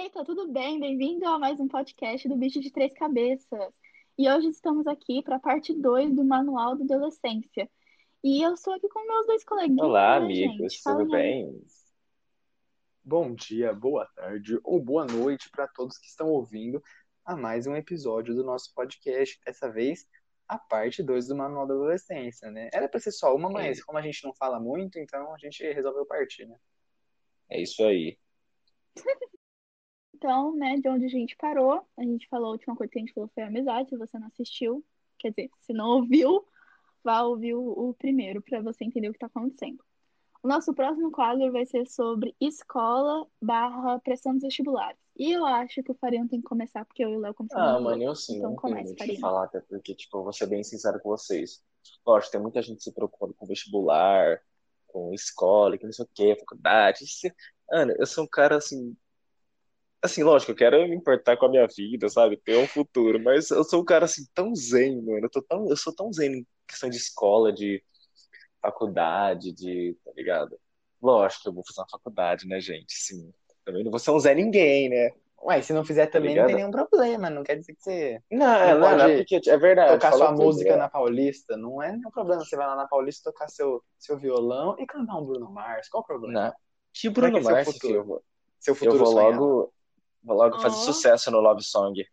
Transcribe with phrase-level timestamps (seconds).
[0.00, 0.80] Eita, tudo bem?
[0.80, 3.70] Bem-vindo a mais um podcast do Bicho de Três Cabeças.
[4.16, 7.70] E hoje estamos aqui para a parte 2 do Manual da Adolescência.
[8.24, 9.86] E eu sou aqui com meus dois coleguinhas.
[9.86, 10.82] Olá, né, amigos, gente?
[10.82, 11.44] Tudo aí.
[11.44, 11.64] bem?
[13.04, 16.82] Bom dia, boa tarde ou boa noite para todos que estão ouvindo
[17.22, 19.38] a mais um episódio do nosso podcast.
[19.44, 20.06] Dessa vez,
[20.48, 22.70] a parte 2 do Manual da Adolescência, né?
[22.72, 25.62] Era para ser só uma, mas como a gente não fala muito, então a gente
[25.62, 26.56] resolveu partir, né?
[27.50, 28.16] É isso aí.
[30.22, 33.00] Então, né, de onde a gente parou, a gente falou, a última coisa que a
[33.00, 33.88] gente falou foi amizade.
[33.88, 34.84] Se você não assistiu,
[35.18, 36.44] quer dizer, se não ouviu,
[37.02, 39.82] vá ouvir o, o primeiro para você entender o que está acontecendo.
[40.42, 44.98] O nosso próximo quadro vai ser sobre escola barra pressão dos vestibulares.
[45.16, 47.66] E eu acho que o Farião tem que começar, porque eu e o Léo começamos
[47.66, 49.20] Ah, no mano, eu sim, Então não tenho comece, muito o que Farina.
[49.20, 51.62] falar, até porque, tipo, eu vou ser bem sincero com vocês.
[52.06, 54.38] Lógico, tem muita gente se preocupando com vestibular,
[54.86, 57.04] com escola, que não sei o quê, faculdade.
[57.04, 57.26] Isso-
[57.70, 58.96] Mano, eu sou um cara assim.
[60.02, 62.36] Assim, lógico, eu quero me importar com a minha vida, sabe?
[62.38, 65.26] Ter um futuro, mas eu sou um cara assim tão zen, mano.
[65.26, 67.82] Eu tô tão, eu sou tão zen em questão de escola, de
[68.62, 70.58] faculdade, de, tá ligado?
[71.02, 72.92] Lógico que eu vou fazer uma faculdade, né, gente?
[72.94, 73.32] Sim.
[73.64, 75.10] Também não vou ser um Zé Ninguém, né?
[75.42, 78.22] Ué, se não fizer Tá também não tem nenhum problema, não quer dizer que você
[78.30, 79.92] Não, é, Não não, não, pode porque é verdade.
[79.94, 80.76] tocar sua música é.
[80.76, 82.44] na Paulista, não é nenhum problema.
[82.44, 86.02] Você vai lá na Paulista tocar seu, seu violão e cantar um Bruno Mars, qual
[86.02, 86.48] o problema?
[86.48, 86.52] Não.
[86.92, 87.80] Que é Bruno é seu Mars, futuro?
[87.80, 88.22] filho, eu vou,
[88.58, 89.40] Seu eu futuro vou sonhado.
[89.42, 89.72] logo,
[90.22, 90.80] vou logo fazer Ó.
[90.80, 92.04] sucesso no Love Song.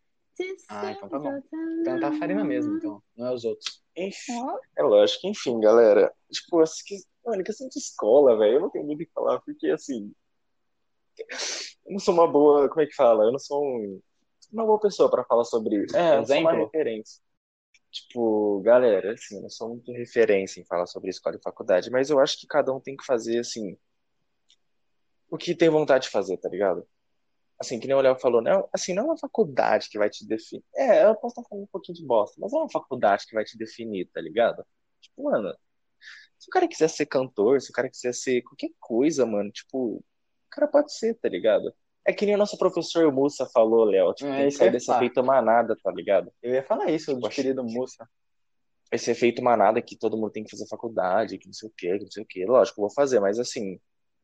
[0.69, 1.41] Ah, então tá bom.
[1.83, 3.81] Cantar Farina mesmo, então, não é os outros.
[3.95, 6.14] Enfim, Ó, é lógico, enfim, galera.
[6.31, 9.39] Tipo, assim, que, mano, questão de escola, velho, eu não tenho muito o que falar,
[9.41, 10.14] porque assim,
[11.86, 13.23] eu não sou uma boa, como é que fala?
[13.23, 13.99] Eu não sou um-
[14.52, 15.97] uma boa pessoa pra falar sobre isso.
[15.97, 17.21] É, eu sou uma referência.
[17.89, 22.09] Tipo, galera, assim, eu não sou muito referência em falar sobre escola e faculdade, mas
[22.09, 23.75] eu acho que cada um tem que fazer, assim,
[25.30, 26.88] o que tem vontade de fazer, tá ligado?
[27.59, 30.25] Assim, que nem o Léo falou, não, assim, não é uma faculdade que vai te
[30.27, 30.63] definir.
[30.75, 33.33] É, eu posso estar falando um pouquinho de bosta, mas não é uma faculdade que
[33.33, 34.64] vai te definir, tá ligado?
[35.02, 35.52] Tipo, mano,
[36.37, 39.95] se o cara quiser ser cantor, se o cara quiser ser qualquer coisa, mano, tipo,
[39.95, 40.04] o
[40.52, 41.73] cara pode ser, tá ligado?
[42.05, 44.67] É que nem o nosso professor Mussa falou, Léo, tipo, É, tem que isso sair
[44.67, 44.98] eu ia desse falar.
[44.99, 46.31] efeito manada, tá ligado?
[46.43, 47.36] Eu ia falar isso, do Poxa.
[47.36, 48.08] querido moça.
[48.92, 51.98] Esse efeito manada que todo mundo tem que fazer faculdade, que não sei o quê,
[51.98, 52.45] que não sei o quê.
[52.45, 53.77] Lógico, vou fazer, mas assim,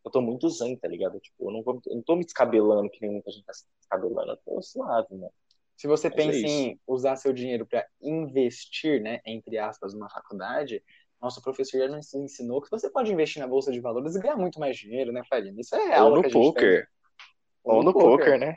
[0.05, 1.19] eu tô muito zen, tá ligado?
[1.19, 3.65] Tipo, eu não, vou, eu não tô me descabelando que nem muita gente tá se
[3.79, 5.31] descabelando, eu tô suave, mano.
[5.75, 6.47] Se você Mas é pensa isso.
[6.47, 10.83] em usar seu dinheiro para investir, né, entre aspas, numa faculdade,
[11.21, 14.35] nosso professor já nos ensinou que você pode investir na bolsa de valores e ganhar
[14.37, 15.59] muito mais dinheiro, né, Farina?
[15.59, 16.53] Isso é Ou aula no que a gente tem.
[16.53, 16.87] poker.
[17.63, 18.55] Ou no poker, né?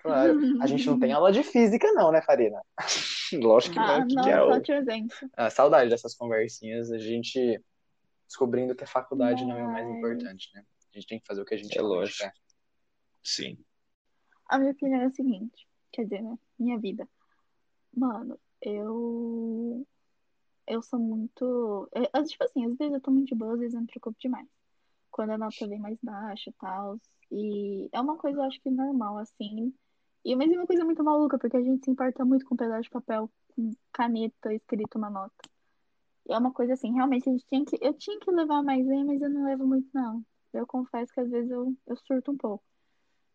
[0.00, 0.38] Claro.
[0.60, 2.60] A gente não tem aula de física, não, né, Farina?
[3.32, 4.60] Lógico que Ah, não, que não, que é só o...
[4.60, 5.16] te exemplo.
[5.36, 7.60] Ah, saudade dessas conversinhas, a gente
[8.26, 10.64] descobrindo que a faculdade não é o mais Mas- importante, né?
[10.94, 12.18] A gente tem que fazer o que a gente É lógico.
[12.18, 12.32] quer.
[13.22, 13.58] Sim.
[14.48, 16.38] A minha opinião é a seguinte, quer dizer, né?
[16.58, 17.08] Minha vida.
[17.96, 19.86] Mano, eu.
[20.66, 21.88] Eu sou muito.
[21.92, 23.86] Eu, eu, tipo assim, às vezes eu tô muito de boa, às vezes eu me
[23.86, 24.46] preocupo demais.
[25.10, 27.00] Quando a nota vem mais baixa e tal.
[27.30, 29.74] E é uma coisa, eu acho que normal, assim.
[30.24, 32.58] E, mas é uma coisa muito maluca, porque a gente se importa muito com um
[32.58, 35.34] pedaço de papel, com caneta escrito uma nota.
[36.28, 37.78] E é uma coisa assim, realmente a gente tinha que.
[37.80, 40.24] Eu tinha que levar mais aí, mas eu não levo muito, não.
[40.58, 42.64] Eu confesso que às vezes eu, eu surto um pouco.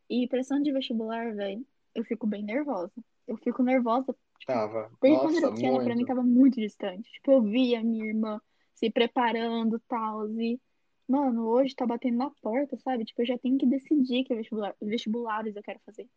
[0.09, 2.93] E pressão de vestibular, velho, eu fico bem nervosa.
[3.27, 4.15] Eu fico nervosa,
[4.45, 4.89] Tava.
[4.99, 6.07] porque quando eu Nossa, era pequena, pra mim muito.
[6.07, 7.11] tava muito distante.
[7.11, 8.41] Tipo, eu via minha irmã
[8.73, 10.27] se preparando e tal.
[10.39, 10.59] E,
[11.07, 13.05] mano, hoje tá batendo na porta, sabe?
[13.05, 16.09] Tipo, eu já tenho que decidir que vestibular, vestibulares eu quero fazer.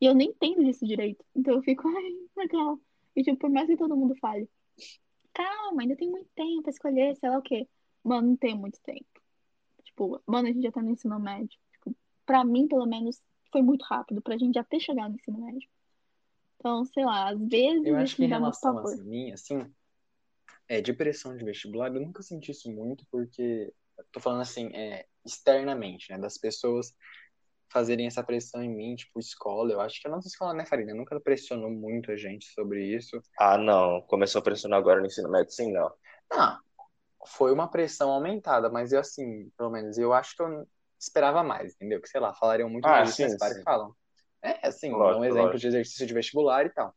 [0.00, 1.24] E eu nem entendo disso direito.
[1.34, 2.78] Então eu fico, ai, legal.
[3.16, 4.48] E, tipo, por mais que todo mundo fale,
[5.32, 7.68] calma, ainda tem muito tempo pra escolher, sei lá o quê.
[8.04, 9.21] Mano, não tem muito tempo.
[9.92, 11.58] Tipo, mano, a gente já tá no ensino médio.
[11.72, 11.94] Tipo,
[12.24, 13.20] pra mim, pelo menos,
[13.52, 15.68] foi muito rápido pra gente até chegar no ensino médio.
[16.56, 19.70] Então, sei lá, às vezes Eu acho isso que me em relação a mim, assim,
[20.68, 23.72] é, de pressão de vestibular, eu nunca senti isso muito, porque,
[24.10, 26.94] tô falando assim, é, externamente, né, das pessoas
[27.70, 30.94] fazerem essa pressão em mim, tipo, escola, eu acho que a nossa escola, né, Farina,
[30.94, 33.20] nunca pressionou muito a gente sobre isso.
[33.38, 34.02] Ah, não.
[34.02, 35.92] Começou a pressionar agora no ensino médio, sim, não.
[36.30, 36.58] Não,
[37.26, 40.66] foi uma pressão aumentada, mas eu, assim, pelo menos, eu acho que eu
[40.98, 42.00] esperava mais, entendeu?
[42.00, 43.38] Que, sei lá, falariam muito Ah, mais sim, sim.
[43.38, 43.94] que falam.
[44.42, 45.60] É, assim, Lógico, um exemplo lógico.
[45.60, 46.94] de exercício de vestibular e tal.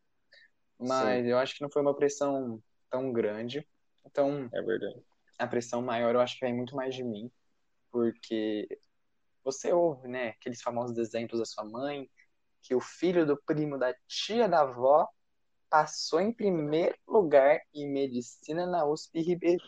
[0.79, 3.67] Mas eu acho que não foi uma pressão tão grande.
[4.05, 5.03] Então, É verdade.
[5.39, 7.31] a pressão maior eu acho que vem muito mais de mim,
[7.91, 8.67] porque
[9.43, 12.09] você ouve, né, aqueles famosos exemplos da sua mãe,
[12.63, 15.07] que o filho do primo da tia da avó
[15.69, 19.65] passou em primeiro lugar em medicina na USP Ribeirão.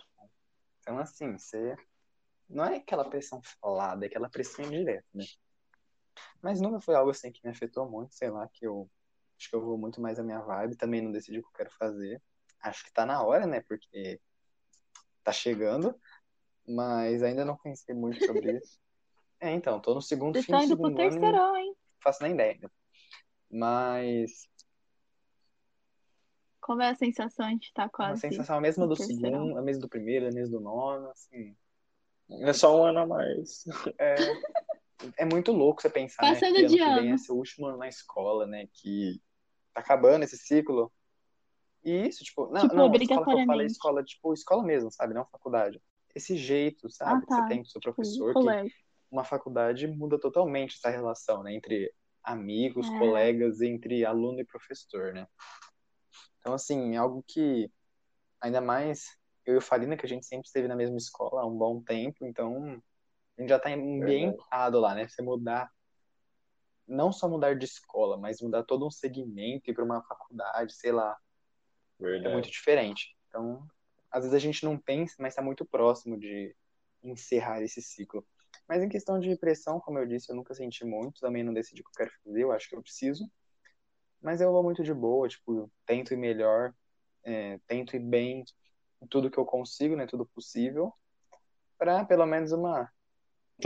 [0.87, 1.75] Então, assim, você
[2.47, 5.25] não é aquela pressão falada, é aquela pressão indireta, né?
[6.41, 8.89] Mas nunca foi algo assim que me afetou muito, sei lá, que eu
[9.37, 11.57] acho que eu vou muito mais a minha vibe, também não decidi o que eu
[11.57, 12.21] quero fazer.
[12.61, 13.59] Acho que tá na hora, né?
[13.67, 14.17] Porque
[15.25, 15.93] tá chegando,
[16.65, 18.79] mas ainda não pensei muito sobre isso.
[19.39, 21.55] É, então, tô no segundo Você fim tá do indo pro segundo ano, não terceirão,
[21.55, 21.75] hein?
[22.01, 22.71] faço nem ideia.
[23.51, 24.49] Mas
[26.67, 29.87] Como é a sensação de estar quase sensação a mesma do segundo, a mesma do
[29.87, 31.55] primeiro, a mesma do nono, assim.
[32.29, 33.63] É só um ano a mais.
[33.97, 34.17] É,
[35.19, 37.19] é muito louco você pensar, né, Passando que ano de que vem é ano.
[37.19, 39.21] seu último ano na escola, né, que
[39.73, 40.91] tá acabando esse ciclo.
[41.85, 44.91] E isso, tipo, não, Tipo, não, a escola que eu falei, escola, tipo, escola mesmo,
[44.91, 45.81] sabe, não faculdade.
[46.13, 47.47] Esse jeito, Ah, sabe, que você tá.
[47.47, 48.73] tem com seu Tipo, professor, que
[49.09, 52.99] uma faculdade muda totalmente essa relação, né, entre amigos, É.
[52.99, 55.25] colegas, entre aluno e professor, né.
[56.47, 57.69] Então, assim, é algo que,
[58.39, 61.45] ainda mais eu e o Farina, que a gente sempre esteve na mesma escola há
[61.45, 62.81] um bom tempo, então
[63.37, 65.09] a gente já tá ambientado lá, né?
[65.09, 65.69] Você mudar,
[66.87, 70.93] não só mudar de escola, mas mudar todo um segmento, ir para uma faculdade, sei
[70.93, 71.17] lá,
[71.99, 72.33] é Verdade.
[72.33, 73.13] muito diferente.
[73.27, 73.67] Então,
[74.09, 76.55] às vezes a gente não pensa, mas está muito próximo de
[77.03, 78.25] encerrar esse ciclo.
[78.69, 81.81] Mas em questão de pressão, como eu disse, eu nunca senti muito, também não decidi
[81.81, 83.29] o que eu quero fazer, eu acho que eu preciso.
[84.21, 86.73] Mas eu vou muito de boa, tipo, tento ir melhor,
[87.23, 88.43] é, tento ir bem
[89.01, 90.91] em tudo que eu consigo, né, tudo possível,
[91.77, 92.91] para pelo menos uma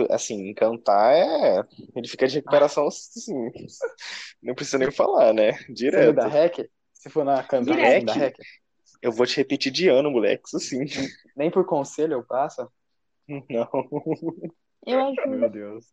[0.10, 1.64] Assim, encantar é.
[1.96, 3.52] Ele fica de recuperação, assim.
[4.42, 5.52] Não precisa nem falar, né?
[5.54, 6.14] Você Direto.
[6.14, 6.70] dá REC?
[6.94, 8.36] Se for na assim, dá REC?
[9.02, 10.44] Eu vou te repetir de ano, moleque.
[10.46, 10.86] Isso sim.
[11.36, 12.72] Nem por conselho eu passo?
[13.28, 13.70] Não.
[14.86, 15.28] Eu ajudo.
[15.28, 15.86] Meu Deus.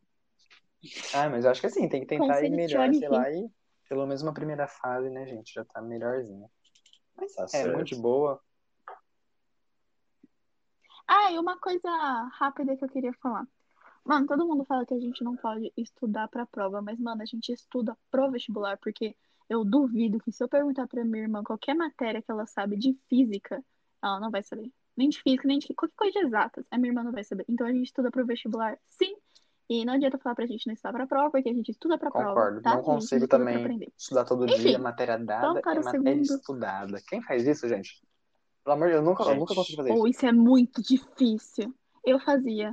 [1.12, 3.30] Ah, mas eu acho que assim, tem que tentar ir Conselho de melhor, sei lá,
[3.30, 3.50] e
[3.88, 5.54] pelo menos uma primeira fase, né, gente?
[5.54, 6.50] Já tá melhorzinho.
[7.16, 7.74] Mas Tá é certo.
[7.74, 8.40] muito de boa.
[11.06, 11.88] Ah, e uma coisa
[12.34, 13.46] rápida que eu queria falar.
[14.04, 17.26] Mano, todo mundo fala que a gente não pode estudar pra prova, mas, mano, a
[17.26, 19.16] gente estuda pro vestibular, porque
[19.48, 22.94] eu duvido que se eu perguntar pra minha irmã qualquer matéria que ela sabe de
[23.08, 23.64] física,
[24.02, 24.70] ela não vai saber.
[24.96, 26.66] Nem de física, nem de qualquer coisa de exatas.
[26.70, 27.44] A minha irmã não vai saber.
[27.48, 29.16] Então a gente estuda pro vestibular, sim.
[29.70, 32.10] E não adianta falar pra gente não estudar pra prova, porque a gente estuda pra
[32.10, 32.62] prova, Concordo.
[32.62, 32.74] tá?
[32.76, 36.22] Não consigo estuda também estudar todo Enfim, dia, matéria dada é matéria segundo.
[36.22, 37.02] estudada.
[37.06, 38.00] Quem faz isso, gente?
[38.64, 39.38] Pelo amor de Deus, eu nunca, eu Gente.
[39.40, 40.18] nunca consegui fazer Ou isso.
[40.18, 41.74] isso é muito difícil.
[42.04, 42.70] Eu fazia.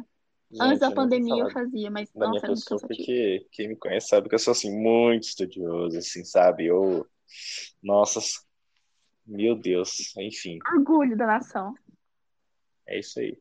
[0.54, 2.80] Antes Gente, da eu não vou pandemia eu fazia, mas da minha nossa, muito pessoa,
[2.82, 6.66] porque quem me conhece sabe que eu sou, assim, muito estudioso, assim, sabe?
[6.68, 7.06] Eu.
[7.84, 8.20] Nossa.
[9.26, 10.16] Meu Deus.
[10.18, 11.74] Enfim, Orgulho da nação.
[12.88, 13.38] é isso aí.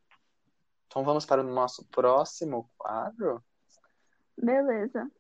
[0.95, 3.43] Então vamos para o nosso próximo quadro.
[4.41, 5.11] Beleza.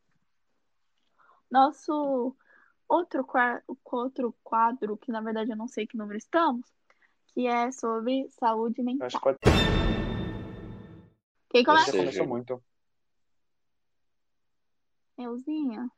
[1.50, 2.36] Nosso
[2.88, 3.26] outro,
[3.84, 6.64] outro quadro, que na verdade eu não sei que número estamos,
[7.26, 9.08] que é sobre saúde mental.
[9.08, 9.34] acho que
[11.50, 11.90] Quem começa?
[11.90, 12.62] Você, começou muito.
[15.18, 15.90] Euzinha?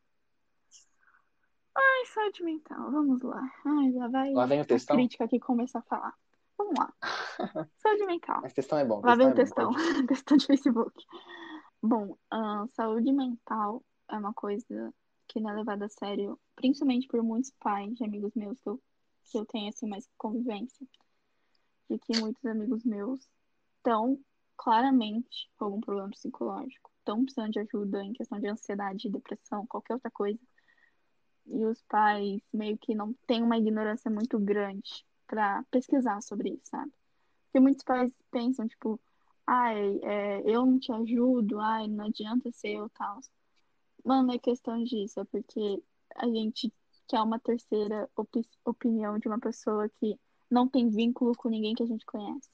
[1.77, 3.43] Ai, saúde mental, vamos lá.
[3.67, 4.97] Ai, lá vai Lá vem o a textão.
[4.97, 6.15] crítica aqui começar a falar.
[6.59, 6.93] Vamos lá.
[7.79, 8.41] Saúde mental.
[8.43, 9.01] Mas textão é bom.
[9.05, 11.05] Lá vem o textão é textão de Facebook.
[11.83, 14.93] Bom, ahn, saúde mental é uma coisa
[15.29, 18.83] que não é levada a sério, principalmente por muitos pais de amigos meus que eu,
[19.25, 20.87] que eu tenho assim mais convivência.
[21.89, 23.21] De que muitos amigos meus
[23.77, 24.19] estão
[24.57, 29.95] claramente com algum problema psicológico, estão precisando de ajuda em questão de ansiedade, depressão, qualquer
[29.95, 30.41] outra coisa.
[31.47, 36.63] E os pais meio que não têm uma ignorância muito grande pra pesquisar sobre isso,
[36.71, 36.93] sabe?
[37.47, 39.01] Porque muitos pais pensam, tipo,
[39.47, 43.21] ai, é, eu não te ajudo, ai, não adianta ser eu tal.
[44.05, 45.83] Mano, é questão disso, é porque
[46.17, 46.73] a gente
[47.09, 50.19] quer uma terceira opi- opinião de uma pessoa que
[50.51, 52.51] não tem vínculo com ninguém que a gente conhece.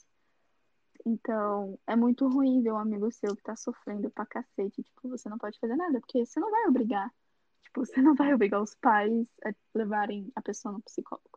[1.04, 4.82] Então, é muito ruim ver um amigo seu que tá sofrendo pra cacete.
[4.82, 7.12] Tipo, você não pode fazer nada, porque você não vai obrigar.
[7.62, 11.31] Tipo, você não vai obrigar os pais a levarem a pessoa no psicólogo.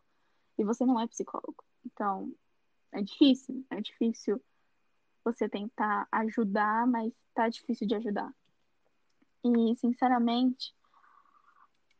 [0.58, 1.62] E você não é psicólogo.
[1.84, 2.32] Então,
[2.92, 3.64] é difícil.
[3.70, 4.42] É difícil
[5.24, 8.32] você tentar ajudar, mas tá difícil de ajudar.
[9.44, 10.74] E, sinceramente,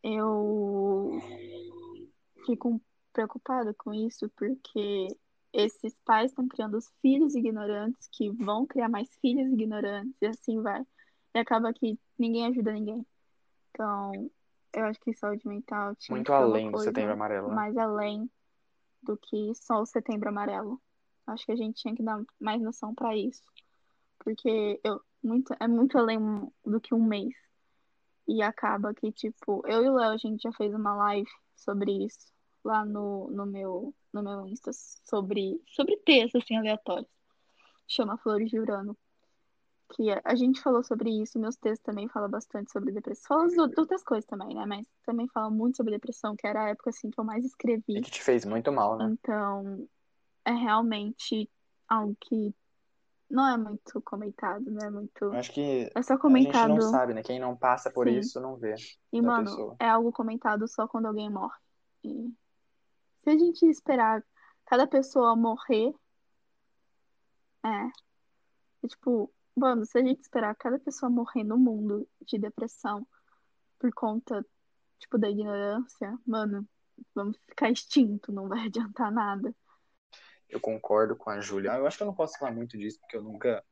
[0.02, 1.20] eu
[2.44, 2.80] fico
[3.12, 5.08] preocupada com isso, porque
[5.52, 10.60] esses pais estão criando os filhos ignorantes que vão criar mais filhos ignorantes e assim
[10.60, 10.86] vai.
[11.34, 13.06] E acaba que ninguém ajuda ninguém.
[13.70, 14.30] Então,
[14.72, 17.54] eu acho que saúde mental tinha Muito além do Setembro Amarelo, né?
[17.54, 18.30] mais além
[19.06, 20.80] do que só o Setembro Amarelo.
[21.26, 23.42] Acho que a gente tinha que dar mais noção pra isso.
[24.18, 26.18] Porque eu, muito, é muito além
[26.64, 27.34] do que um mês.
[28.28, 32.04] E acaba que, tipo, eu e o Léo, a gente já fez uma live sobre
[32.04, 32.34] isso
[32.64, 37.08] lá no, no, meu, no meu Insta, sobre, sobre textos, assim, aleatórios.
[37.86, 38.96] Chama Flores de Urano.
[39.88, 43.48] Que a gente falou sobre isso, meus textos também falam bastante sobre depressão.
[43.48, 44.64] Falam de outras coisas também, né?
[44.66, 47.98] Mas também falam muito sobre depressão, que era a época assim que eu mais escrevi.
[47.98, 49.08] E que te fez muito mal, né?
[49.12, 49.88] Então,
[50.44, 51.48] é realmente
[51.88, 52.54] algo que
[53.28, 55.32] não é muito comentado, não é muito.
[55.32, 56.68] Acho que É só a gente comentado.
[56.68, 57.22] não sabe, né?
[57.22, 58.18] Quem não passa por Sim.
[58.18, 58.74] isso não vê
[59.12, 59.76] E, mano, pessoa.
[59.78, 61.58] é algo comentado só quando alguém morre.
[62.04, 62.32] E
[63.22, 64.24] se a gente esperar
[64.64, 65.92] cada pessoa morrer,
[67.64, 67.90] é.
[68.82, 73.06] E, tipo, mano, se a gente esperar cada pessoa morrer no mundo de depressão
[73.78, 74.44] por conta,
[74.98, 76.68] tipo, da ignorância, mano,
[77.14, 79.54] vamos ficar extinto, não vai adiantar nada.
[80.48, 81.72] Eu concordo com a Júlia.
[81.72, 83.64] Eu acho que eu não posso falar muito disso, porque eu nunca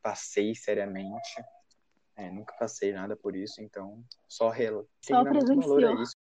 [0.00, 1.44] passei seriamente.
[2.16, 4.86] É, nunca passei nada por isso, então só rela.
[5.04, 6.02] Só a presenciou.
[6.02, 6.16] isso.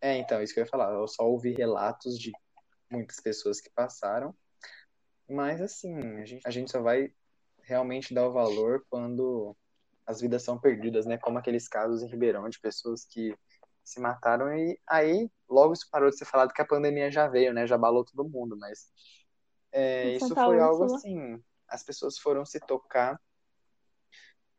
[0.00, 0.92] É, então, isso que eu ia falar.
[0.92, 2.30] Eu só ouvi relatos de
[2.90, 4.36] muitas pessoas que passaram.
[5.28, 7.10] Mas, assim, a gente, a gente só vai
[7.66, 9.56] realmente dar o valor quando
[10.06, 11.18] as vidas são perdidas, né?
[11.18, 13.36] Como aqueles casos em Ribeirão de pessoas que
[13.82, 17.52] se mataram e aí logo isso parou de ser falado que a pandemia já veio,
[17.54, 17.66] né?
[17.66, 18.90] Já abalou todo mundo, mas
[19.72, 20.98] é, isso foi algo Úrsula.
[20.98, 23.20] assim, as pessoas foram se tocar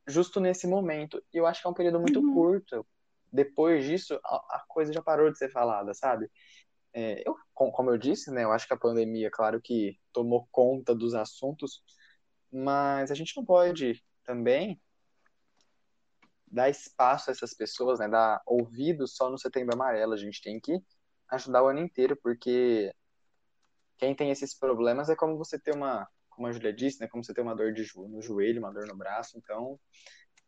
[0.08, 1.22] justo nesse momento.
[1.34, 2.34] E eu acho que é um período muito Uhum.
[2.34, 2.88] curto.
[3.32, 6.30] Depois disso, a, a coisa já parou de ser falada, sabe?
[6.94, 8.44] É, eu, com- como eu disse, né?
[8.44, 11.84] Eu acho que a pandemia, claro que tomou conta dos assuntos,
[12.52, 14.80] mas a gente não pode também
[16.48, 18.08] dar espaço a essas pessoas, né?
[18.08, 20.14] Dar ouvido só no Setembro Amarelo.
[20.14, 20.80] A gente tem que
[21.30, 22.94] ajudar o ano inteiro, porque
[23.98, 27.08] quem tem esses problemas é como você ter uma, como a Julia disse, né?
[27.08, 29.38] Como você ter uma dor de jo- no joelho, uma dor no braço.
[29.38, 29.80] Então,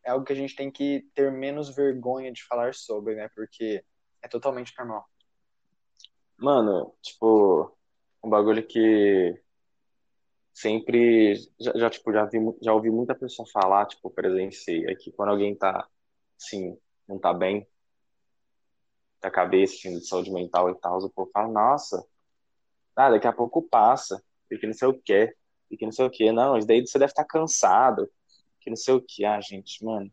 [0.05, 3.29] é algo que a gente tem que ter menos vergonha de falar sobre, né?
[3.35, 3.83] Porque
[4.21, 5.05] é totalmente normal.
[6.37, 7.75] Mano, tipo,
[8.23, 9.41] um bagulho que
[10.57, 15.11] sempre já, já, tipo, já vi, já ouvi muita pessoa falar, tipo, presenciei, é que
[15.11, 15.87] quando alguém tá,
[16.35, 16.75] assim,
[17.07, 17.67] não tá bem
[19.21, 22.03] da cabeça, assim, de saúde mental e tal, o povo fala, nossa,
[22.95, 25.35] ah, daqui a pouco passa, porque não sei o quê,
[25.69, 28.09] porque não sei o quê, não, isso daí você deve estar cansado,
[28.59, 30.11] que não sei o quê, ah, gente, mano,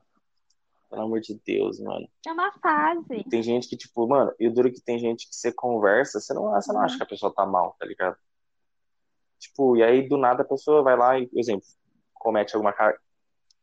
[0.90, 2.06] pelo amor de Deus, mano.
[2.26, 3.24] É uma fase.
[3.30, 6.34] Tem gente que, tipo, mano, e o duro que tem gente que você conversa, você
[6.34, 8.18] não, você não acha que a pessoa tá mal, tá ligado?
[9.44, 11.66] Tipo, e aí do nada a pessoa vai lá e, por exemplo,
[12.14, 12.98] comete alguma cara.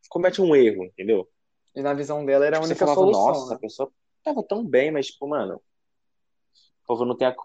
[0.10, 1.28] Comete um erro, entendeu?
[1.76, 3.56] E na visão dela era a Tipo, você única falava, solução, nossa, né?
[3.56, 3.92] a pessoa
[4.24, 7.36] tava tão bem, mas, tipo, mano, o povo não tem a.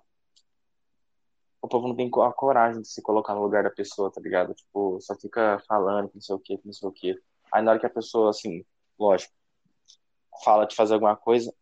[1.62, 4.54] O povo não tem a coragem de se colocar no lugar da pessoa, tá ligado?
[4.54, 7.18] Tipo, só fica falando que não sei o que, que não sei o que.
[7.50, 8.64] Aí na hora que a pessoa, assim,
[8.98, 9.32] lógico,
[10.44, 11.52] fala de fazer alguma coisa,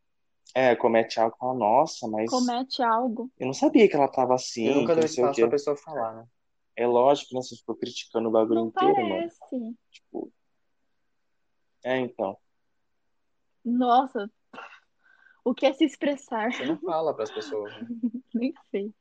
[0.55, 3.31] é, comete algo, fala, nossa, mas Comete algo.
[3.39, 6.15] eu não sabia que ela tava assim, E nunca deu o espaço pra pessoa falar,
[6.15, 6.27] né?
[6.77, 7.43] É lógico, né?
[7.43, 9.09] Você ficou criticando o bagulho Não inteiro, mano.
[9.11, 9.77] parece.
[9.91, 10.33] Tipo,
[11.85, 12.37] é, então.
[13.65, 14.31] Nossa,
[15.45, 16.53] o que é se expressar?
[16.53, 17.87] Você não fala pras pessoas, né?
[18.35, 18.93] Nem sei.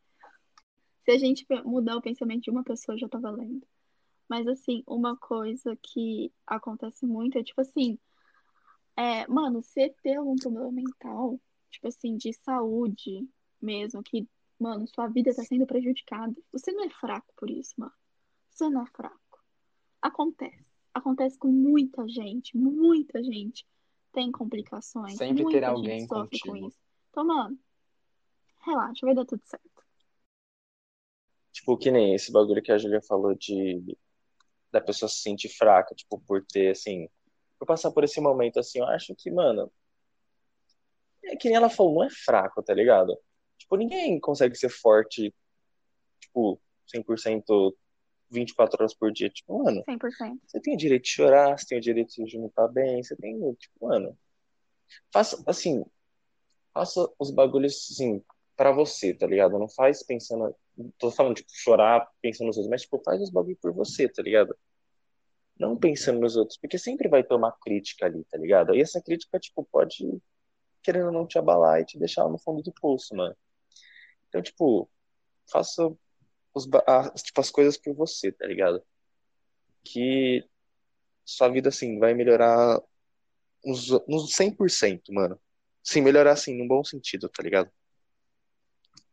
[1.05, 3.65] Se a gente mudar o pensamento de uma pessoa, já tá valendo.
[4.29, 7.97] Mas, assim, uma coisa que acontece muito é, tipo assim,
[8.95, 11.39] é, mano, você ter algum problema mental,
[11.69, 13.27] tipo assim, de saúde
[13.61, 14.27] mesmo, que,
[14.60, 17.93] mano, sua vida tá sendo prejudicada, você não é fraco por isso, mano.
[18.50, 19.43] Você não é fraco.
[20.01, 20.65] Acontece.
[20.93, 23.65] Acontece com muita gente, muita gente
[24.12, 26.77] tem complicações, Sempre muita terá alguém sofre com isso.
[27.10, 27.57] Então, mano,
[28.62, 29.83] relaxa, vai dar tudo certo.
[31.51, 33.98] Tipo, que nem esse bagulho que a Julia falou de
[34.72, 37.07] da pessoa se sentir fraca, tipo, por ter, assim,
[37.60, 39.72] por passar por esse momento, assim, eu acho que, mano,
[41.24, 43.15] é que nem ela falou, não é fraco, tá ligado?
[43.73, 45.33] Tipo, ninguém consegue ser forte,
[46.19, 47.75] tipo, 100%,
[48.29, 49.29] 24 horas por dia.
[49.29, 50.39] Tipo, mano, 100%.
[50.45, 53.15] você tem o direito de chorar, você tem o direito de não estar bem, você
[53.15, 54.17] tem, tipo, mano,
[55.11, 55.83] faça, assim,
[56.73, 58.23] faça os bagulhos, assim,
[58.55, 59.57] pra você, tá ligado?
[59.57, 60.55] Não faz pensando,
[60.99, 64.21] tô falando, tipo, chorar pensando nos outros, mas, tipo, faz os bagulhos por você, tá
[64.21, 64.55] ligado?
[65.57, 68.75] Não pensando nos outros, porque sempre vai ter uma crítica ali, tá ligado?
[68.75, 70.21] E essa crítica, tipo, pode,
[70.83, 73.35] querendo ou não, te abalar e te deixar no fundo do poço, mano.
[74.33, 74.89] Então, tipo,
[75.51, 75.95] faça
[76.55, 78.83] os, as, tipo, as coisas por você, tá ligado?
[79.83, 80.43] Que
[81.23, 82.81] sua vida, assim, vai melhorar
[83.63, 85.39] uns, uns 100%, mano.
[85.83, 87.71] Sim, melhorar, assim, num bom sentido, tá ligado?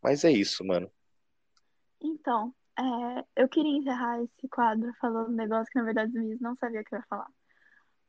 [0.03, 0.91] Mas é isso, mano.
[2.01, 6.57] Então, é, eu queria encerrar esse quadro falando um negócio que, na verdade, Luiz não
[6.57, 7.31] sabia que eu ia falar.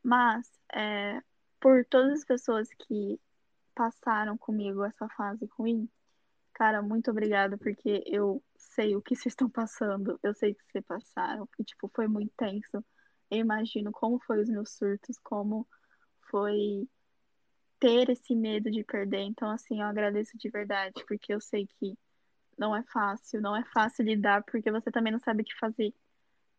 [0.02, 1.22] Mas, é,
[1.60, 3.20] por todas as pessoas que
[3.76, 5.90] passaram comigo essa fase ruim,
[6.62, 10.86] cara, muito obrigada, porque eu sei o que vocês estão passando, eu sei que vocês
[10.86, 12.86] passaram, e, tipo, foi muito tenso.
[13.32, 15.68] eu imagino como foi os meus surtos, como
[16.30, 16.88] foi
[17.80, 19.22] ter esse medo de perder.
[19.22, 21.98] Então, assim, eu agradeço de verdade, porque eu sei que
[22.56, 25.92] não é fácil, não é fácil lidar, porque você também não sabe o que fazer.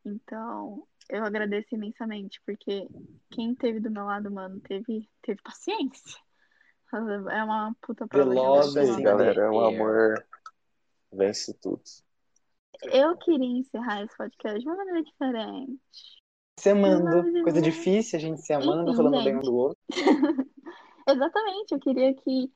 [0.05, 2.89] Então, eu agradeço imensamente, porque
[3.31, 6.21] quem teve do meu lado, mano, teve, teve paciência.
[6.95, 9.19] É uma puta prova de Veloz, Deus, Isso assim, mano.
[9.19, 9.51] aí, galera.
[9.53, 9.75] O é.
[9.75, 10.27] amor
[11.13, 11.83] vence tudo.
[12.85, 15.81] Eu queria encerrar esse podcast de uma maneira diferente.
[16.59, 17.43] Se amando.
[17.43, 19.45] Coisa difícil, a gente se amando, Enfim, falando bem um gente.
[19.45, 19.79] do outro.
[21.09, 22.53] Exatamente, eu queria que.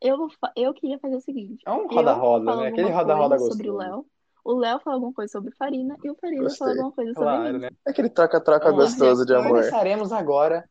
[0.00, 1.62] Eu, eu queria fazer o seguinte.
[1.66, 2.68] É um roda-roda, né?
[2.68, 3.90] Aquele roda-roda coisa sobre o gostoso.
[3.90, 4.06] Léo.
[4.42, 6.58] O Léo fala alguma coisa sobre Farina e o Farina Gostei.
[6.58, 7.58] fala alguma coisa sobre Claro, mim.
[7.60, 7.70] né?
[7.86, 9.48] Aquele troca-troca gostoso de amor.
[9.48, 10.66] Começaremos agora.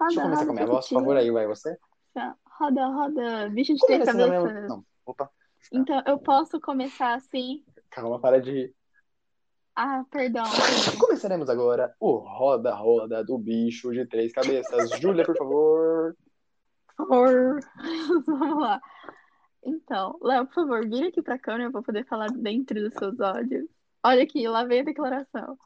[0.00, 1.78] Deixa eu começar com a minha voz, por favor, aí vai você.
[2.58, 4.68] Roda, roda, bicho de três Começando cabeças.
[4.68, 5.30] Não, opa.
[5.72, 7.64] Então, eu posso começar assim.
[7.90, 8.74] Calma, para de.
[9.74, 10.44] Ah, perdão.
[10.98, 14.90] Começaremos agora o roda-roda do bicho de três cabeças.
[15.00, 16.16] Júlia, por favor.
[16.96, 17.60] Por favor.
[18.26, 18.80] Vamos lá.
[19.62, 23.68] Então, Léo, por favor, vira aqui pra câmera pra poder falar dentro dos seus olhos.
[24.02, 25.58] Olha aqui, lá vem a declaração.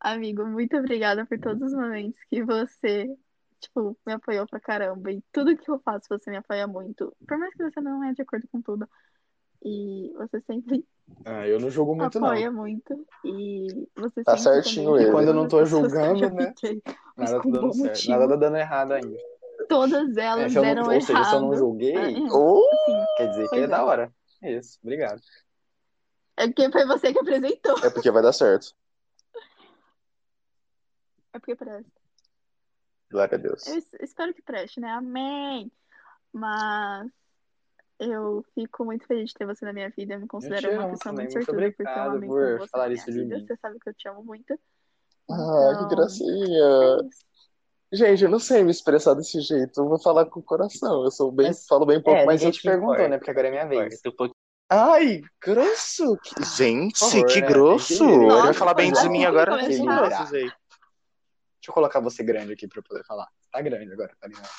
[0.00, 3.06] Amigo, muito obrigada por todos os momentos que você,
[3.62, 5.10] tipo, me apoiou pra caramba.
[5.12, 7.14] E tudo que eu faço, você me apoia muito.
[7.26, 8.88] Por mais que você não é de acordo com tudo.
[9.64, 10.84] E você sempre
[11.24, 12.28] Ah, eu não julgo muito, não.
[12.28, 13.06] apoia muito.
[13.24, 15.10] E você Tá sempre certinho ele.
[15.12, 16.48] Quando eu não tô julgando, né?
[16.48, 16.82] fiquei,
[17.16, 17.88] Nada tá dando certo.
[17.88, 18.10] motivo.
[18.10, 19.16] Nada tá dando errado ainda.
[19.68, 21.58] Todas É, elas eu deram não, ou seja, se eu não errado.
[21.58, 23.04] julguei, É, Ou sim.
[23.16, 23.66] quer dizer que é é.
[23.68, 24.12] da hora.
[24.42, 25.20] Isso, obrigado.
[26.36, 27.78] É porque foi você que apresentou.
[27.84, 28.74] é porque vai dar certo.
[31.32, 32.01] É porque presta.
[33.12, 33.66] Glória a Deus.
[33.66, 34.90] Eu es- espero que preste, né?
[34.90, 35.70] Amém.
[36.32, 37.10] Mas
[37.98, 40.14] eu fico muito feliz de ter você na minha vida.
[40.14, 41.26] Eu me considero uma amo pessoa também.
[41.26, 43.36] muito Muito sortuda por ter um amigo por você falar na isso minha de vida.
[43.38, 43.46] mim.
[43.46, 44.58] Você sabe que eu te amo muito.
[45.30, 46.58] Ah, que Então, gracinha.
[46.64, 46.98] é.
[47.94, 49.80] Gente, eu não sei me expressar desse jeito.
[49.82, 51.04] Eu vou falar com o coração.
[51.04, 53.18] Eu sou bem, Mas- falo bem pouco, É, mas ninguém eu te perguntou, né?
[53.18, 54.00] Porque agora é minha vez.
[54.70, 56.16] Ai, grosso!
[56.16, 57.46] Que- Gente, favor, que né?
[57.46, 57.98] grosso!
[57.98, 59.58] Que- Ele vai falar bem de mim agora.
[59.58, 60.56] Que grosso, gente.
[61.62, 63.30] Deixa eu colocar você grande aqui pra eu poder falar.
[63.52, 64.50] Tá grande agora, tá ligado?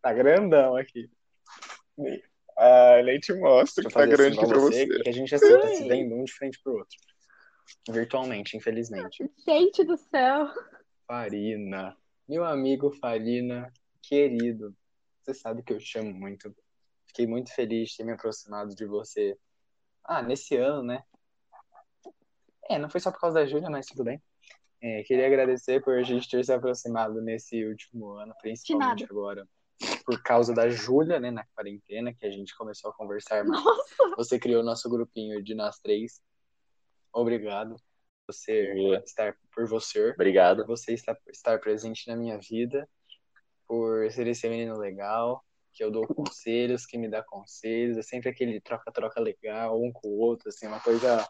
[0.00, 1.10] Tá grandão aqui.
[2.56, 5.02] Ah, nem te mostro eu que tá grande assim aqui pra pra você, você.
[5.02, 6.96] que a gente assim, tá se vendo um de frente pro outro.
[7.90, 9.30] Virtualmente, infelizmente.
[9.46, 10.48] Gente do céu.
[11.06, 11.94] Farina.
[12.26, 14.74] Meu amigo Farina, querido.
[15.22, 16.56] Você sabe que eu te amo muito.
[17.08, 19.36] Fiquei muito feliz de ter me aproximado de você.
[20.02, 21.04] Ah, nesse ano, né?
[22.70, 24.22] É, não foi só por causa da Júlia, mas tudo bem.
[24.86, 29.48] É, queria agradecer por a gente ter se aproximado nesse último ano, principalmente agora.
[30.04, 33.64] Por causa da Júlia, né, na quarentena, que a gente começou a conversar mais.
[33.64, 34.14] Nossa.
[34.18, 36.20] Você criou nosso grupinho de nós três.
[37.14, 37.76] Obrigado.
[38.26, 38.98] Você Boa.
[38.98, 40.66] estar por você Obrigado.
[40.66, 42.86] por você estar, estar presente na minha vida,
[43.66, 45.42] por ser esse menino legal,
[45.72, 50.08] que eu dou conselhos, que me dá conselhos, é sempre aquele troca-troca legal, um com
[50.08, 51.26] o outro, assim, uma coisa,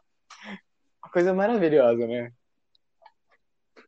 [1.04, 2.32] uma coisa maravilhosa, né?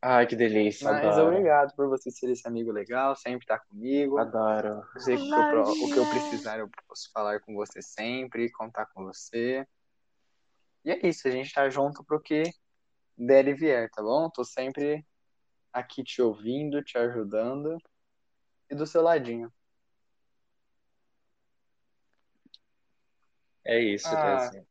[0.01, 0.91] Ai, que delícia.
[0.91, 1.29] Mas adoro.
[1.29, 4.19] obrigado por você ser esse amigo legal, sempre estar comigo.
[4.19, 4.83] Adoro.
[4.95, 7.83] Eu sei que o que eu, o que eu precisar eu posso falar com você
[7.83, 9.67] sempre, contar com você.
[10.85, 12.45] E é isso, a gente tá junto pro que
[13.19, 14.31] der e vier, tá bom?
[14.31, 15.05] Tô sempre
[15.73, 17.77] aqui te ouvindo, te ajudando
[18.71, 19.53] e do seu ladinho.
[23.65, 24.37] É isso, Ah.
[24.37, 24.65] assim.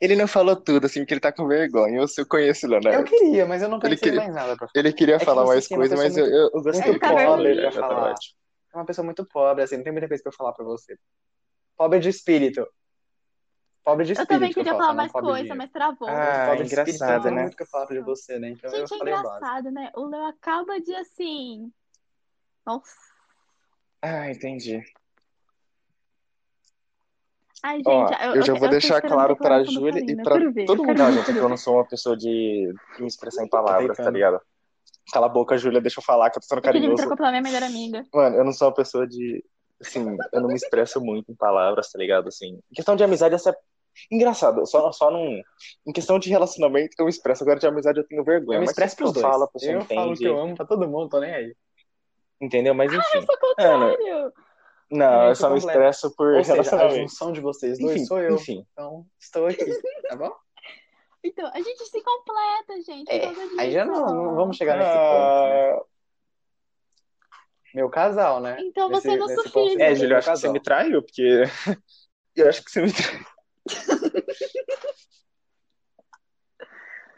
[0.00, 1.98] Ele não falou tudo, assim, porque ele tá com vergonha.
[2.00, 3.04] Eu, eu conheço o Eu Leonardo.
[3.10, 4.70] queria, mas eu não Ele pensei queria- mais nada pra falar.
[4.76, 6.62] Ele queria É que falar você mais tem uma coisa, mas pessoa eu, eu, eu
[6.62, 8.14] gostei muito do ponto pobre pra tá falar.
[8.72, 10.96] É uma pessoa muito pobre, assim, não tem muita coisa pra eu falar pra você.
[11.76, 12.66] Pobre de espírito.
[13.84, 14.28] Pobre de Eu espírito.
[14.32, 16.08] também que eu queria falo, falar mais de coisa, mas travou.
[16.08, 17.42] Ah, Pobre de espírito, engraçado, não tem né?
[17.42, 18.48] muito o que eu falar pra você, né?
[18.50, 19.36] Então eu Gente, é falei básico.
[19.36, 19.90] engraçado, né?
[19.96, 21.72] O Léo acaba de assim.
[22.64, 22.94] Nossa.
[24.00, 24.82] Ah, entendi.
[27.62, 30.36] Ai, gente, Ó, eu, eu já eu- vou eu deixar claro pra Júlia e pra
[30.36, 30.98] Eu ver, todo eu mundo.
[30.98, 34.10] Não, ver, gente, que eu não sou uma pessoa de, me expressar em palavras, tá
[34.10, 34.40] ligado?
[35.12, 37.02] Cala a boca, Júlia, deixa eu falar que eu tô sendo Eu queria me carinhoso.
[37.02, 38.04] trocar pela minha melhor amiga.
[38.12, 39.44] Mano, eu não sou uma pessoa de.
[39.80, 42.28] Assim, eu não me expresso muito em palavras, tá ligado?
[42.28, 43.54] Assim, em questão de amizade, essa é
[44.10, 44.64] engraçado.
[44.66, 45.40] Só, só num.
[45.86, 47.42] Em questão de relacionamento, eu me expresso.
[47.44, 48.56] Agora de amizade, eu tenho vergonha.
[48.56, 49.26] Eu me mas expresso pros eu dois.
[49.26, 50.18] falo, a pessoa eu falo entende.
[50.20, 51.54] que eu amo pra todo mundo, tô nem aí.
[52.40, 52.74] Entendeu?
[52.74, 53.02] Mas enfim.
[53.14, 54.32] Eu sou contrário.
[54.90, 55.78] Não, eu só me completa.
[55.78, 58.36] expresso por Ou seja, a junção de vocês dois Enfim, sou eu.
[58.36, 58.66] enfim.
[58.72, 59.64] Então, estou aqui,
[60.08, 60.30] tá bom?
[61.24, 63.08] Então, a gente se completa, gente.
[63.08, 65.46] É, aí já não, não vamos chegar nesse ponto.
[65.46, 65.70] Né?
[65.70, 65.82] Ah,
[67.72, 68.56] Meu casal, né?
[68.58, 69.82] Então Nesse- você é nosso nesse ponto, filho.
[69.82, 70.52] É, Júlio, eu acho que você casal.
[70.52, 71.42] me traiu, porque.
[72.34, 73.24] Eu acho que você me traiu.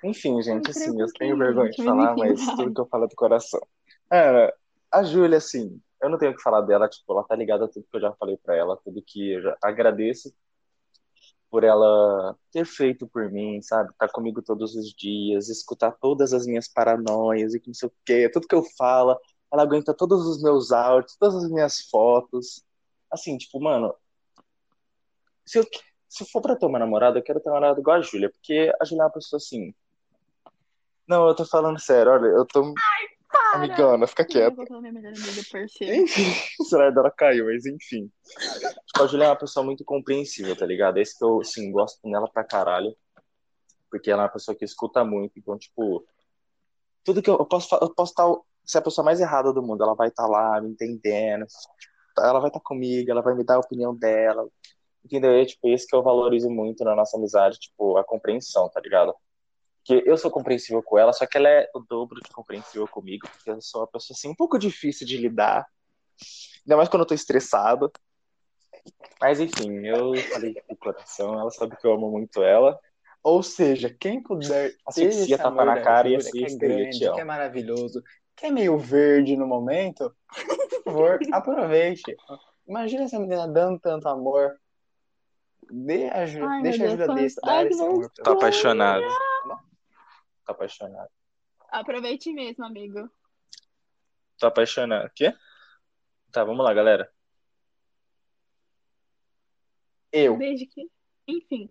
[0.03, 3.14] Enfim, gente, assim, eu tenho vergonha de falar, mas tudo que eu falo é do
[3.16, 3.61] coração.
[4.11, 4.55] Cara,
[4.92, 7.69] a Júlia, assim, eu não tenho o que falar dela, tipo, ela tá ligada a
[7.69, 10.35] tudo que eu já falei pra ela, tudo que eu já agradeço
[11.51, 13.93] por ela ter feito por mim, sabe?
[13.97, 17.93] Tá comigo todos os dias, escutar todas as minhas paranoias e que não sei o
[18.05, 19.19] quê, tudo que eu falo,
[19.53, 22.64] ela aguenta todos os meus áudios, todas as minhas fotos.
[23.11, 23.95] Assim, tipo, mano,
[25.47, 25.64] se eu,
[26.09, 28.73] se for pra ter uma namorada, eu quero ter uma namorada igual a Júlia, porque
[28.81, 29.73] a Júlia é uma pessoa assim.
[31.07, 32.75] Não, eu tô falando sério, olha, eu tô.
[33.35, 33.57] Para!
[33.57, 34.64] Amigona, fica quieta.
[35.97, 38.09] Enfim, o celular dela caiu, mas enfim.
[38.87, 40.99] Tipo, a Júlia é uma pessoa muito compreensível, tá ligado?
[40.99, 42.94] Esse que eu, assim, gosto nela pra caralho.
[43.90, 45.37] Porque ela é uma pessoa que escuta muito.
[45.37, 46.05] Então, tipo,
[47.03, 48.27] tudo que eu, eu posso, eu posso estar.
[48.64, 51.44] Se a pessoa mais errada do mundo, ela vai estar lá me entendendo.
[52.18, 54.47] Ela vai estar comigo, ela vai me dar a opinião dela.
[55.05, 55.33] Entendeu?
[55.33, 59.14] E, tipo, isso que eu valorizo muito na nossa amizade, tipo, a compreensão, tá ligado?
[59.87, 63.29] Porque eu sou compreensível com ela, só que ela é o dobro de compreensível comigo,
[63.31, 65.66] porque eu sou uma pessoa, assim, um pouco difícil de lidar.
[66.64, 67.92] Ainda mais quando eu tô estressado.
[69.20, 72.79] Mas, enfim, eu falei do coração, ela sabe que eu amo muito ela.
[73.23, 77.20] Ou seja, quem puder Asfixia, tapa amor na cara e Júlia, que é grande, que
[77.20, 78.03] é maravilhoso,
[78.37, 80.14] que é meio verde no momento,
[80.85, 82.16] por favor, aproveite.
[82.66, 84.59] Imagina essa menina dando tanto amor.
[85.70, 88.25] Dê a Ju- Ai, deixa meu a Júlia Deus, desse, dar que esse amor pra
[88.25, 88.38] Tô ela.
[88.38, 89.05] apaixonado.
[90.44, 91.11] Tô apaixonado.
[91.70, 93.11] Aproveite mesmo, amigo.
[94.38, 95.11] Tô apaixonado.
[95.14, 95.33] Quê?
[96.33, 97.11] Tá, vamos lá, galera.
[100.12, 100.88] Eu, Desde que.
[101.26, 101.70] Enfim,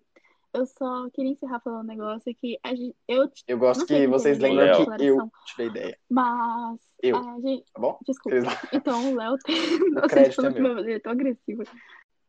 [0.52, 4.38] eu só queria encerrar falando um negócio que a gente, eu eu gosto que vocês
[4.38, 5.32] lembram que eu declaração.
[5.46, 7.16] tive a ideia, Mas Eu.
[7.16, 7.72] a gente.
[7.72, 7.98] tá bom?
[8.06, 8.36] Desculpa.
[8.36, 9.90] Eles- Então o Léo tem.
[9.90, 10.68] Nossa, crédito eu tô é meu.
[10.68, 11.62] de maneira tão agressiva.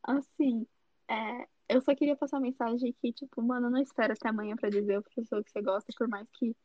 [0.03, 0.67] Assim,
[1.09, 4.69] é, eu só queria passar uma mensagem que, tipo, mano, não espera até amanhã pra
[4.69, 6.55] dizer a pessoa que você gosta, por mais que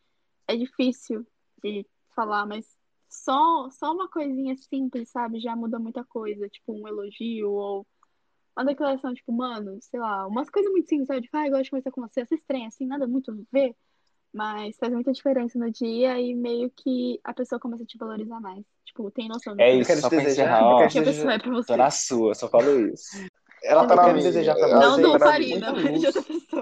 [0.46, 1.26] é difícil
[1.62, 2.76] de falar, mas
[3.08, 5.40] só, só uma coisinha simples, sabe?
[5.40, 6.48] Já muda muita coisa.
[6.48, 7.86] Tipo, um elogio ou
[8.56, 11.22] uma declaração, tipo, mano, sei lá, umas coisas muito simples, sabe?
[11.22, 12.20] Tipo, ah, eu gosto de conversar com você.
[12.20, 13.74] Essa estranha, assim, nada muito a ver,
[14.32, 18.40] mas faz muita diferença no dia e meio que a pessoa começa a te valorizar
[18.40, 18.64] mais.
[18.84, 20.66] Tipo, tem noção do É que Eu isso, quero só te pra desejar, encerrar, eu
[20.66, 20.76] ó.
[20.88, 21.66] que a pessoa é pra você.
[21.66, 23.28] Tô na sua, só falo isso.
[23.62, 24.24] Ela tá na minha.
[24.24, 25.72] desejar pra Não do na Farina,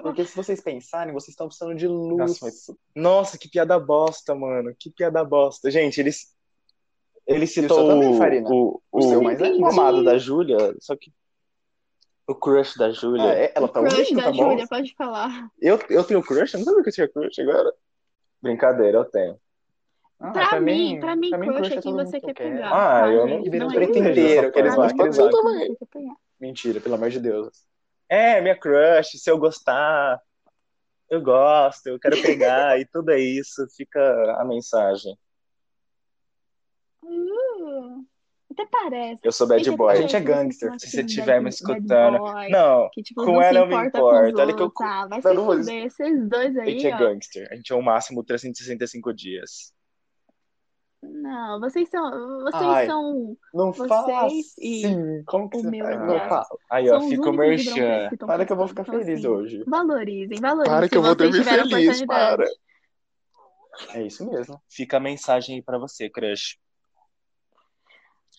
[0.02, 2.16] porque se vocês pensarem, vocês estão precisando de luz.
[2.16, 4.74] Nossa, mas- Nossa, que piada bosta, mano.
[4.78, 5.70] Que piada bosta.
[5.70, 6.34] Gente, eles.
[7.26, 8.48] Ele seu citou também, o, Farina.
[8.50, 11.12] o, O seu o, mais é o amado da Júlia, só que.
[12.26, 13.22] O crush da Ah, Júlia.
[13.32, 13.52] é?
[13.54, 14.50] Ela O tá crush ouvindo, da tá bom?
[14.50, 15.48] Júlia, pode falar.
[15.60, 16.54] Eu, eu tenho crush?
[16.54, 17.72] Eu não sabia que eu tinha crush agora.
[18.42, 19.36] Brincadeira, eu tenho.
[20.20, 22.70] Ah, Pra mim, pra mim, crush é é quem você que quer pegar.
[23.02, 25.18] Ah, eu não- Que Não preto é inteiro, que eles pra vão pra crush
[26.40, 26.46] é.
[26.46, 27.66] Mentira, pelo amor de Deus.
[28.08, 30.20] É, minha crush, se eu gostar,
[31.10, 34.00] eu gosto, eu quero pegar, e tudo é isso, fica
[34.38, 35.16] a mensagem.
[37.02, 38.04] Uh,
[38.50, 39.20] até parece.
[39.22, 39.92] Eu sou bad boy.
[39.92, 40.72] A gente é gangster.
[40.78, 42.18] Se você estiver me escutando.
[42.18, 44.42] boy, Não, Que, tipo, com não ela eu me importa.
[44.42, 44.72] Olha que eu.
[44.82, 45.84] Ah, vai se não fuder.
[45.84, 46.98] Esses dois A aí, gente é ó.
[46.98, 47.48] gangster.
[47.50, 49.72] A gente é o máximo 365 dias.
[51.02, 52.10] Não, vocês são.
[52.42, 53.36] Vocês Ai, são.
[53.54, 55.22] Não Vocês fala e assim.
[55.26, 56.06] Como que o você meu viado.
[56.06, 56.46] Não fala.
[56.70, 58.10] Aí, ó, fica o merchan.
[58.26, 59.64] Para que eu vou ficar Então, feliz assim, hoje.
[59.66, 60.76] Valorizem, valorizem.
[60.76, 62.44] Para que eu vou dormir feliz, para.
[63.94, 64.60] É isso mesmo.
[64.68, 66.58] Fica a mensagem aí pra você, crush.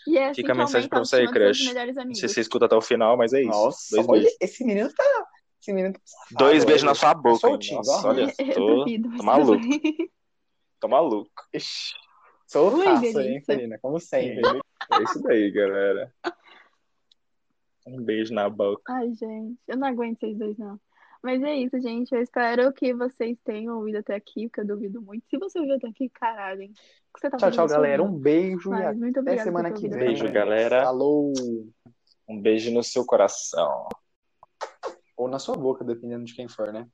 [0.09, 1.73] É assim Fica a mensagem pra você aí, crush.
[1.73, 3.49] Não sei se você escuta até o final, mas é isso.
[3.51, 4.37] Nossa, Dois olha, beijos.
[4.41, 5.27] esse menino tá.
[5.61, 5.99] Esse menino tá
[6.31, 7.39] Dois beijos na sua Tá boca.
[7.39, 8.85] soltinho, Nossa, olha, Eu tô,
[9.17, 9.61] tô maluco.
[10.79, 11.31] Tô maluco.
[11.53, 11.93] Ixi,
[12.55, 13.55] Ui, soltaço, hein, delícia.
[13.55, 13.79] Karina?
[13.79, 14.41] Como sempre.
[14.91, 16.11] É isso daí, galera.
[17.85, 18.81] Um beijo na boca.
[18.91, 20.79] Ai, gente, eu não aguento vocês dois, não.
[21.21, 22.13] Mas é isso, gente.
[22.13, 25.25] Eu espero que vocês tenham ouvido até aqui, porque eu duvido muito.
[25.29, 26.71] Se você ouviu até aqui, caralho, hein?
[26.71, 28.01] O que você tá Tchau, tchau, galera.
[28.01, 29.99] Um beijo e Mas muito até semana que vem.
[29.99, 30.83] Beijo, galera.
[30.83, 31.33] Falou.
[32.27, 33.87] Um beijo no seu coração.
[35.17, 36.87] Ou na sua boca, dependendo de quem for, né?